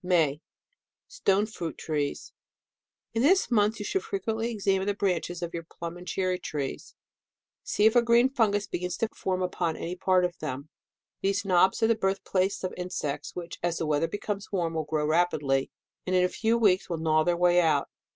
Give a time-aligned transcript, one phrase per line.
[0.03, 0.41] MAY.
[1.07, 2.33] Stone fruit trees.—
[3.13, 6.95] In this month you should frequently examine the branches, of your plum and cherry trees.
[7.61, 10.69] See if a green fungus begins to form upon any part of them.
[11.21, 14.85] These knobs are the birth place of insects, which, as the weather becomes warm, will
[14.85, 15.69] grow rapidly,
[16.07, 17.87] and in a few weeks gnaw their way out.